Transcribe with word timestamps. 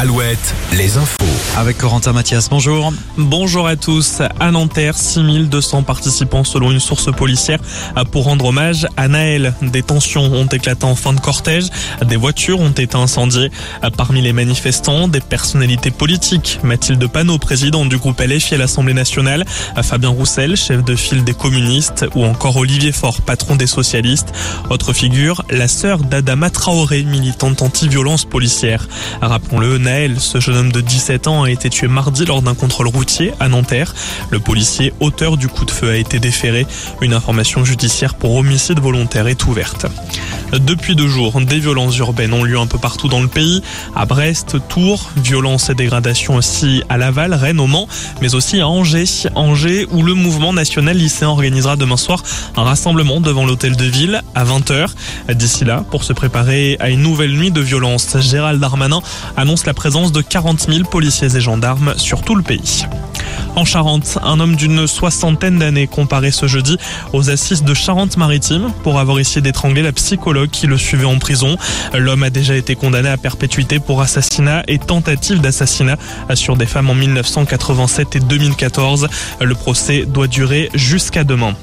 Alouette, 0.00 0.54
les 0.72 0.96
infos. 0.96 1.26
Avec 1.58 1.76
Corentin 1.76 2.14
Mathias, 2.14 2.48
bonjour. 2.48 2.90
Bonjour 3.18 3.66
à 3.66 3.76
tous. 3.76 4.22
À 4.38 4.50
Nanterre, 4.50 4.96
6200 4.96 5.82
participants 5.82 6.42
selon 6.42 6.70
une 6.70 6.80
source 6.80 7.12
policière 7.14 7.58
pour 8.10 8.24
rendre 8.24 8.46
hommage 8.46 8.86
à 8.96 9.08
Naël. 9.08 9.52
Des 9.60 9.82
tensions 9.82 10.22
ont 10.22 10.46
éclaté 10.46 10.86
en 10.86 10.94
fin 10.94 11.12
de 11.12 11.20
cortège. 11.20 11.66
Des 12.02 12.16
voitures 12.16 12.60
ont 12.60 12.70
été 12.70 12.96
incendiées. 12.96 13.50
Parmi 13.98 14.22
les 14.22 14.32
manifestants, 14.32 15.06
des 15.06 15.20
personnalités 15.20 15.90
politiques. 15.90 16.60
Mathilde 16.62 17.06
Panot, 17.06 17.36
présidente 17.36 17.90
du 17.90 17.98
groupe 17.98 18.22
LFI 18.22 18.54
à 18.54 18.58
l'Assemblée 18.58 18.94
nationale. 18.94 19.44
Fabien 19.82 20.08
Roussel, 20.08 20.56
chef 20.56 20.82
de 20.82 20.96
file 20.96 21.24
des 21.24 21.34
communistes. 21.34 22.06
Ou 22.14 22.24
encore 22.24 22.56
Olivier 22.56 22.92
Faure, 22.92 23.20
patron 23.20 23.54
des 23.54 23.66
socialistes. 23.66 24.32
Autre 24.70 24.94
figure, 24.94 25.44
la 25.50 25.68
sœur 25.68 25.98
d'Adama 25.98 26.48
Traoré, 26.48 27.02
militante 27.02 27.60
anti-violence 27.60 28.24
policière. 28.24 28.88
Rappelons-le, 29.20 29.76
Naël, 29.90 30.20
ce 30.20 30.38
jeune 30.38 30.56
homme 30.56 30.70
de 30.70 30.80
17 30.80 31.26
ans, 31.26 31.42
a 31.42 31.50
été 31.50 31.68
tué 31.68 31.88
mardi 31.88 32.24
lors 32.24 32.42
d'un 32.42 32.54
contrôle 32.54 32.86
routier 32.86 33.32
à 33.40 33.48
Nanterre. 33.48 33.92
Le 34.30 34.38
policier 34.38 34.94
auteur 35.00 35.36
du 35.36 35.48
coup 35.48 35.64
de 35.64 35.72
feu 35.72 35.90
a 35.90 35.96
été 35.96 36.20
déféré. 36.20 36.64
Une 37.00 37.12
information 37.12 37.64
judiciaire 37.64 38.14
pour 38.14 38.36
homicide 38.36 38.78
volontaire 38.78 39.26
est 39.26 39.44
ouverte. 39.46 39.86
Depuis 40.52 40.94
deux 40.94 41.08
jours, 41.08 41.40
des 41.40 41.58
violences 41.58 41.96
urbaines 41.98 42.32
ont 42.32 42.44
lieu 42.44 42.58
un 42.58 42.66
peu 42.66 42.78
partout 42.78 43.08
dans 43.08 43.20
le 43.20 43.28
pays. 43.28 43.62
À 43.96 44.04
Brest, 44.04 44.58
Tours, 44.68 45.10
violences 45.16 45.70
et 45.70 45.74
dégradations 45.74 46.36
aussi 46.36 46.82
à 46.88 46.96
Laval, 46.96 47.34
Rennes, 47.34 47.60
au 47.60 47.66
Mans, 47.66 47.88
mais 48.20 48.34
aussi 48.34 48.60
à 48.60 48.68
Angers. 48.68 49.28
Angers, 49.34 49.86
où 49.90 50.02
le 50.02 50.14
mouvement 50.14 50.52
national 50.52 50.96
lycéen 50.96 51.28
organisera 51.28 51.74
demain 51.74 51.96
soir 51.96 52.22
un 52.56 52.62
rassemblement 52.62 53.20
devant 53.20 53.44
l'hôtel 53.44 53.76
de 53.76 53.84
ville 53.84 54.22
à 54.34 54.44
20h. 54.44 54.88
D'ici 55.34 55.64
là, 55.64 55.84
pour 55.90 56.04
se 56.04 56.12
préparer 56.12 56.76
à 56.80 56.90
une 56.90 57.02
nouvelle 57.02 57.32
nuit 57.32 57.50
de 57.50 57.60
violence, 57.60 58.16
Gérald 58.18 58.60
Darmanin 58.60 59.02
annonce 59.36 59.66
la 59.66 59.74
présence 59.80 60.12
de 60.12 60.20
40 60.20 60.70
000 60.70 60.84
policiers 60.90 61.34
et 61.34 61.40
gendarmes 61.40 61.94
sur 61.96 62.20
tout 62.20 62.34
le 62.34 62.42
pays. 62.42 62.84
En 63.56 63.64
Charente, 63.64 64.18
un 64.22 64.40
homme 64.40 64.56
d'une 64.56 64.86
soixantaine 64.86 65.58
d'années 65.58 65.86
comparé 65.86 66.30
ce 66.30 66.46
jeudi 66.46 66.76
aux 67.12 67.30
assises 67.30 67.64
de 67.64 67.74
Charente-Maritime 67.74 68.72
pour 68.82 68.98
avoir 68.98 69.18
essayé 69.18 69.40
d'étrangler 69.40 69.82
la 69.82 69.92
psychologue 69.92 70.50
qui 70.50 70.66
le 70.66 70.78
suivait 70.78 71.04
en 71.04 71.18
prison. 71.18 71.56
L'homme 71.94 72.22
a 72.22 72.30
déjà 72.30 72.56
été 72.56 72.76
condamné 72.76 73.08
à 73.08 73.16
perpétuité 73.16 73.80
pour 73.80 74.02
assassinat 74.02 74.62
et 74.68 74.78
tentative 74.78 75.40
d'assassinat 75.40 75.96
sur 76.34 76.56
des 76.56 76.66
femmes 76.66 76.90
en 76.90 76.94
1987 76.94 78.16
et 78.16 78.20
2014. 78.20 79.08
Le 79.40 79.54
procès 79.54 80.04
doit 80.06 80.26
durer 80.26 80.70
jusqu'à 80.74 81.24
demain. 81.24 81.54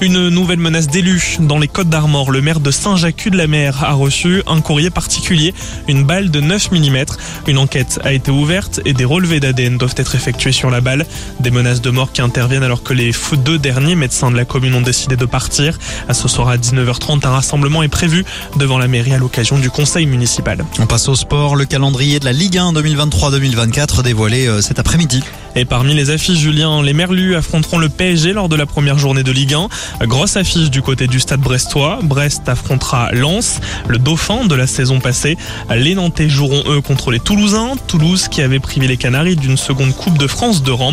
Une 0.00 0.28
nouvelle 0.28 0.58
menace 0.58 0.86
d'élu 0.86 1.38
dans 1.40 1.58
les 1.58 1.68
Côtes 1.68 1.88
d'Armor. 1.88 2.30
Le 2.30 2.40
maire 2.40 2.60
de 2.60 2.70
Saint-Jacques-de-la-Mer 2.70 3.84
a 3.84 3.94
reçu 3.94 4.42
un 4.46 4.60
courrier 4.60 4.90
particulier, 4.90 5.54
une 5.88 6.04
balle 6.04 6.30
de 6.30 6.40
9 6.40 6.70
mm. 6.72 7.04
Une 7.46 7.58
enquête 7.58 8.00
a 8.04 8.12
été 8.12 8.30
ouverte 8.30 8.80
et 8.84 8.92
des 8.92 9.04
relevés 9.04 9.40
d'ADN 9.40 9.76
doivent 9.76 9.94
être 9.96 10.14
effectués 10.14 10.52
sur 10.52 10.70
la 10.70 10.80
balle. 10.80 10.97
Des 11.40 11.50
menaces 11.50 11.80
de 11.80 11.90
mort 11.90 12.12
qui 12.12 12.22
interviennent 12.22 12.62
alors 12.62 12.82
que 12.82 12.94
les 12.94 13.12
deux 13.44 13.58
derniers 13.58 13.94
médecins 13.94 14.30
de 14.30 14.36
la 14.36 14.44
commune 14.44 14.74
ont 14.74 14.80
décidé 14.80 15.16
de 15.16 15.24
partir. 15.24 15.78
À 16.08 16.14
ce 16.14 16.28
soir 16.28 16.48
à 16.48 16.56
19h30, 16.56 17.26
un 17.26 17.30
rassemblement 17.30 17.82
est 17.82 17.88
prévu 17.88 18.24
devant 18.56 18.78
la 18.78 18.88
mairie 18.88 19.12
à 19.12 19.18
l'occasion 19.18 19.58
du 19.58 19.70
conseil 19.70 20.06
municipal. 20.06 20.64
On 20.78 20.86
passe 20.86 21.08
au 21.08 21.14
sport. 21.14 21.56
Le 21.56 21.64
calendrier 21.64 22.20
de 22.20 22.24
la 22.24 22.32
Ligue 22.32 22.58
1 22.58 22.72
2023-2024 22.72 24.02
dévoilé 24.02 24.46
euh, 24.46 24.60
cet 24.60 24.78
après-midi. 24.78 25.22
Et 25.56 25.64
parmi 25.64 25.94
les 25.94 26.10
affiches, 26.10 26.38
Julien, 26.38 26.82
les 26.82 26.92
Merlus 26.92 27.34
affronteront 27.34 27.78
le 27.78 27.88
PSG 27.88 28.32
lors 28.32 28.48
de 28.48 28.54
la 28.54 28.66
première 28.66 28.98
journée 28.98 29.22
de 29.22 29.32
Ligue 29.32 29.54
1. 29.54 30.06
Grosse 30.06 30.36
affiche 30.36 30.70
du 30.70 30.82
côté 30.82 31.06
du 31.06 31.18
stade 31.18 31.40
brestois. 31.40 31.98
Brest 32.02 32.48
affrontera 32.48 33.10
Lens, 33.12 33.60
le 33.88 33.98
dauphin 33.98 34.46
de 34.46 34.54
la 34.54 34.66
saison 34.66 35.00
passée. 35.00 35.36
Les 35.74 35.94
Nantais 35.94 36.28
joueront 36.28 36.62
eux 36.68 36.80
contre 36.80 37.10
les 37.10 37.18
Toulousains. 37.18 37.74
Toulouse 37.88 38.28
qui 38.28 38.42
avait 38.42 38.60
privé 38.60 38.86
les 38.86 38.96
Canaries 38.96 39.36
d'une 39.36 39.56
seconde 39.56 39.94
Coupe 39.96 40.18
de 40.18 40.26
France 40.26 40.62
de 40.62 40.70
rang. 40.70 40.87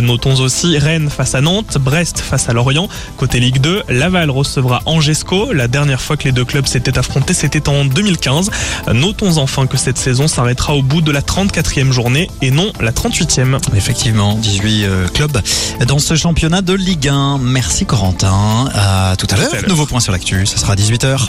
Notons 0.00 0.40
aussi 0.40 0.78
Rennes 0.78 1.10
face 1.10 1.34
à 1.34 1.40
Nantes, 1.40 1.78
Brest 1.78 2.20
face 2.20 2.48
à 2.48 2.52
Lorient. 2.52 2.88
Côté 3.16 3.40
Ligue 3.40 3.60
2, 3.60 3.84
Laval 3.88 4.30
recevra 4.30 4.82
Angesco. 4.86 5.52
La 5.52 5.68
dernière 5.68 6.00
fois 6.00 6.16
que 6.16 6.24
les 6.24 6.32
deux 6.32 6.44
clubs 6.44 6.66
s'étaient 6.66 6.98
affrontés, 6.98 7.34
c'était 7.34 7.68
en 7.68 7.84
2015. 7.84 8.50
Notons 8.92 9.38
enfin 9.38 9.66
que 9.66 9.76
cette 9.76 9.98
saison 9.98 10.28
s'arrêtera 10.28 10.74
au 10.74 10.82
bout 10.82 11.00
de 11.00 11.12
la 11.12 11.20
34e 11.20 11.92
journée 11.92 12.30
et 12.42 12.50
non 12.50 12.72
la 12.80 12.92
38e. 12.92 13.58
Effectivement, 13.76 14.34
18 14.34 14.84
euh, 14.84 15.08
clubs 15.08 15.40
dans 15.86 15.98
ce 15.98 16.14
championnat 16.14 16.62
de 16.62 16.72
Ligue 16.72 17.08
1. 17.08 17.38
Merci 17.38 17.86
Corentin. 17.86 18.68
À 18.74 19.14
tout 19.16 19.26
à 19.30 19.36
l'heure. 19.36 19.50
Nouveau 19.68 19.86
point 19.86 20.00
sur 20.00 20.12
l'actu, 20.12 20.46
ce 20.46 20.58
sera 20.58 20.72
à 20.72 20.76
18h. 20.76 21.28